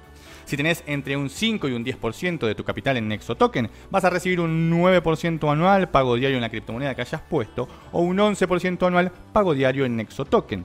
Si 0.44 0.56
tenés 0.56 0.84
entre 0.86 1.16
un 1.16 1.30
5 1.30 1.68
y 1.68 1.72
un 1.72 1.84
10% 1.84 2.46
de 2.46 2.54
tu 2.54 2.64
capital 2.64 2.96
en 2.96 3.08
Nexo 3.08 3.34
Token, 3.34 3.70
vas 3.90 4.04
a 4.04 4.10
recibir 4.10 4.40
un 4.40 4.70
9% 4.70 5.50
anual 5.50 5.90
pago 5.90 6.16
diario 6.16 6.36
en 6.36 6.42
la 6.42 6.50
criptomoneda 6.50 6.94
que 6.94 7.02
hayas 7.02 7.22
puesto 7.22 7.66
o 7.92 8.02
un 8.02 8.18
11% 8.18 8.86
anual 8.86 9.10
pago 9.32 9.54
diario 9.54 9.84
en 9.84 9.96
Nexo 9.96 10.24
Token. 10.24 10.64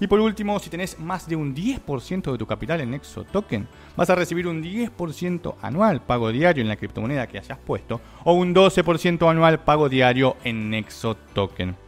Y 0.00 0.06
por 0.06 0.20
último, 0.20 0.58
si 0.58 0.70
tenés 0.70 0.98
más 0.98 1.28
de 1.28 1.36
un 1.36 1.54
10% 1.54 2.32
de 2.32 2.38
tu 2.38 2.46
capital 2.46 2.80
en 2.80 2.90
Nexo 2.90 3.24
Token, 3.24 3.68
vas 3.96 4.10
a 4.10 4.14
recibir 4.14 4.46
un 4.46 4.62
10% 4.62 5.54
anual 5.62 6.02
pago 6.02 6.32
diario 6.32 6.62
en 6.62 6.68
la 6.68 6.76
criptomoneda 6.76 7.26
que 7.26 7.38
hayas 7.38 7.58
puesto 7.58 8.00
o 8.24 8.32
un 8.32 8.54
12% 8.54 9.30
anual 9.30 9.60
pago 9.60 9.88
diario 9.88 10.36
en 10.44 10.70
Nexo 10.70 11.14
Token. 11.34 11.83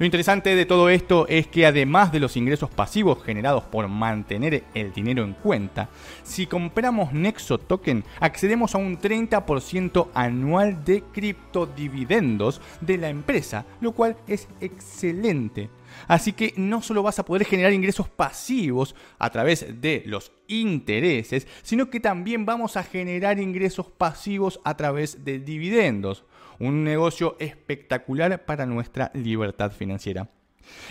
Lo 0.00 0.06
interesante 0.06 0.56
de 0.56 0.64
todo 0.64 0.88
esto 0.88 1.26
es 1.28 1.46
que 1.46 1.66
además 1.66 2.10
de 2.10 2.20
los 2.20 2.34
ingresos 2.38 2.70
pasivos 2.70 3.22
generados 3.22 3.64
por 3.64 3.86
mantener 3.86 4.64
el 4.72 4.94
dinero 4.94 5.22
en 5.24 5.34
cuenta, 5.34 5.90
si 6.22 6.46
compramos 6.46 7.12
Nexo 7.12 7.58
Token 7.58 8.02
accedemos 8.18 8.74
a 8.74 8.78
un 8.78 8.98
30% 8.98 10.08
anual 10.14 10.86
de 10.86 11.02
criptodividendos 11.12 12.62
de 12.80 12.96
la 12.96 13.10
empresa, 13.10 13.66
lo 13.82 13.92
cual 13.92 14.16
es 14.26 14.48
excelente. 14.62 15.68
Así 16.08 16.32
que 16.32 16.54
no 16.56 16.80
solo 16.80 17.02
vas 17.02 17.18
a 17.18 17.26
poder 17.26 17.44
generar 17.44 17.74
ingresos 17.74 18.08
pasivos 18.08 18.94
a 19.18 19.28
través 19.28 19.82
de 19.82 20.02
los 20.06 20.32
intereses, 20.48 21.46
sino 21.60 21.90
que 21.90 22.00
también 22.00 22.46
vamos 22.46 22.78
a 22.78 22.84
generar 22.84 23.38
ingresos 23.38 23.90
pasivos 23.90 24.60
a 24.64 24.78
través 24.78 25.26
de 25.26 25.40
dividendos 25.40 26.24
un 26.60 26.84
negocio 26.84 27.36
espectacular 27.40 28.44
para 28.44 28.66
nuestra 28.66 29.10
libertad 29.14 29.72
financiera. 29.72 30.28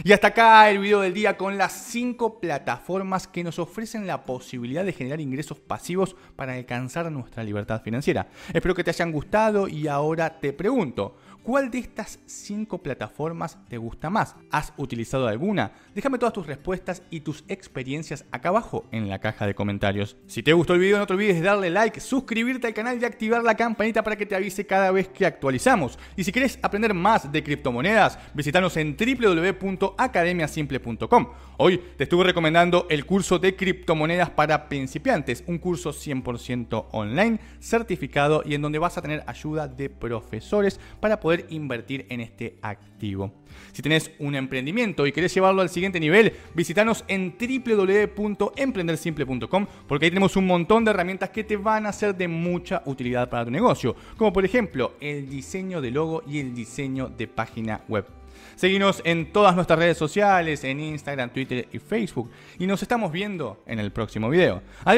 Y 0.03 0.11
hasta 0.11 0.27
acá 0.27 0.69
el 0.69 0.79
video 0.79 1.01
del 1.01 1.13
día 1.13 1.37
con 1.37 1.57
las 1.57 1.71
5 1.71 2.39
plataformas 2.39 3.27
que 3.27 3.43
nos 3.43 3.59
ofrecen 3.59 4.07
la 4.07 4.25
posibilidad 4.25 4.83
de 4.83 4.93
generar 4.93 5.21
ingresos 5.21 5.59
pasivos 5.59 6.15
para 6.35 6.53
alcanzar 6.53 7.09
nuestra 7.11 7.43
libertad 7.43 7.81
financiera. 7.81 8.27
Espero 8.53 8.75
que 8.75 8.83
te 8.83 8.89
hayan 8.89 9.11
gustado 9.11 9.67
y 9.67 9.87
ahora 9.87 10.39
te 10.39 10.53
pregunto, 10.53 11.15
¿Cuál 11.43 11.69
de 11.71 11.79
estas 11.79 12.19
cinco 12.25 12.79
plataformas 12.79 13.57
te 13.69 13.77
gusta 13.77 14.09
más? 14.09 14.35
¿Has 14.51 14.73
utilizado 14.75 15.25
alguna? 15.27 15.71
Déjame 15.95 16.19
todas 16.19 16.33
tus 16.33 16.45
respuestas 16.45 17.01
y 17.09 17.21
tus 17.21 17.45
experiencias 17.47 18.25
acá 18.29 18.49
abajo 18.49 18.83
en 18.91 19.07
la 19.09 19.19
caja 19.19 19.47
de 19.47 19.55
comentarios. 19.55 20.17
Si 20.27 20.43
te 20.43 20.51
gustó 20.51 20.73
el 20.73 20.81
video 20.81 20.99
no 20.99 21.07
te 21.07 21.13
olvides 21.13 21.37
de 21.37 21.43
darle 21.43 21.69
like, 21.69 22.01
suscribirte 22.01 22.67
al 22.67 22.73
canal 22.73 23.01
y 23.01 23.05
activar 23.05 23.41
la 23.41 23.55
campanita 23.55 24.03
para 24.03 24.17
que 24.17 24.25
te 24.25 24.35
avise 24.35 24.65
cada 24.65 24.91
vez 24.91 25.07
que 25.07 25.25
actualizamos. 25.25 25.97
Y 26.17 26.25
si 26.25 26.33
quieres 26.33 26.59
aprender 26.61 26.93
más 26.93 27.31
de 27.31 27.41
criptomonedas, 27.41 28.19
visítanos 28.33 28.75
en 28.75 28.97
www.academiasimple.com. 28.97 31.27
Hoy 31.57 31.77
te 31.97 32.03
estuve 32.03 32.25
recomendando 32.25 32.85
el 32.89 33.05
curso 33.05 33.39
de 33.39 33.55
criptomonedas 33.55 34.29
para 34.29 34.67
principiantes, 34.69 35.43
un 35.47 35.57
curso 35.57 35.91
100% 35.91 36.87
online, 36.91 37.39
certificado 37.59 38.43
y 38.45 38.55
en 38.55 38.61
donde 38.61 38.79
vas 38.79 38.97
a 38.97 39.01
tener 39.01 39.23
ayuda 39.25 39.67
de 39.67 39.89
profesores 39.89 40.79
para 40.99 41.19
poder 41.19 41.28
invertir 41.49 42.05
en 42.09 42.21
este 42.21 42.55
activo. 42.61 43.33
Si 43.71 43.81
tenés 43.81 44.11
un 44.19 44.35
emprendimiento 44.35 45.07
y 45.07 45.11
querés 45.11 45.33
llevarlo 45.33 45.61
al 45.61 45.69
siguiente 45.69 45.99
nivel, 45.99 46.33
visítanos 46.53 47.03
en 47.07 47.35
www.emprendersimple.com 47.37 49.67
porque 49.87 50.05
ahí 50.05 50.11
tenemos 50.11 50.35
un 50.35 50.45
montón 50.47 50.85
de 50.85 50.91
herramientas 50.91 51.29
que 51.29 51.43
te 51.43 51.57
van 51.57 51.85
a 51.85 51.93
ser 51.93 52.15
de 52.15 52.27
mucha 52.27 52.81
utilidad 52.85 53.29
para 53.29 53.45
tu 53.45 53.51
negocio, 53.51 53.95
como 54.17 54.33
por 54.33 54.43
ejemplo 54.45 54.93
el 54.99 55.29
diseño 55.29 55.81
de 55.81 55.91
logo 55.91 56.23
y 56.27 56.39
el 56.39 56.55
diseño 56.55 57.09
de 57.09 57.27
página 57.27 57.81
web. 57.87 58.07
Seguinos 58.55 59.01
en 59.05 59.31
todas 59.31 59.55
nuestras 59.55 59.79
redes 59.79 59.97
sociales, 59.97 60.65
en 60.65 60.81
Instagram, 60.81 61.29
Twitter 61.29 61.67
y 61.71 61.79
Facebook. 61.79 62.29
Y 62.57 62.67
nos 62.67 62.81
estamos 62.81 63.11
viendo 63.11 63.63
en 63.65 63.79
el 63.79 63.91
próximo 63.91 64.29
video. 64.29 64.61
Adiós. 64.83 64.97